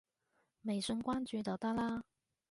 [0.63, 2.03] 微信關注就得啦